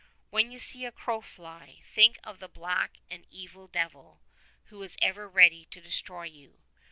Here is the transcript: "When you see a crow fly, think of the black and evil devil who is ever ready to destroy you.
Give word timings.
"When 0.31 0.49
you 0.51 0.57
see 0.57 0.83
a 0.83 0.91
crow 0.91 1.21
fly, 1.21 1.83
think 1.85 2.17
of 2.23 2.39
the 2.39 2.47
black 2.47 2.97
and 3.11 3.27
evil 3.29 3.67
devil 3.67 4.23
who 4.63 4.81
is 4.81 4.97
ever 4.99 5.29
ready 5.29 5.65
to 5.65 5.79
destroy 5.79 6.23
you. 6.23 6.63